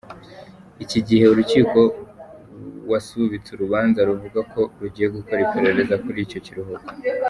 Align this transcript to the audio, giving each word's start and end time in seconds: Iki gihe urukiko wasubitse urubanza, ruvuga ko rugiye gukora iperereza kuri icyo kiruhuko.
Iki 0.83 0.99
gihe 1.07 1.25
urukiko 1.27 1.79
wasubitse 2.91 3.49
urubanza, 3.51 3.99
ruvuga 4.09 4.39
ko 4.51 4.61
rugiye 4.79 5.07
gukora 5.15 5.39
iperereza 5.45 5.95
kuri 6.03 6.19
icyo 6.25 6.39
kiruhuko. 6.45 6.89